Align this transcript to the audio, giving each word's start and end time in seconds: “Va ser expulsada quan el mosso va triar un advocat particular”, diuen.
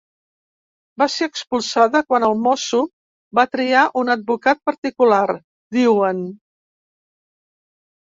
“Va 1.01 1.05
ser 1.15 1.25
expulsada 1.31 1.99
quan 2.13 2.23
el 2.29 2.33
mosso 2.45 2.79
va 3.39 3.45
triar 3.55 3.83
un 4.01 4.09
advocat 4.15 4.63
particular”, 4.71 5.27
diuen. 5.79 6.25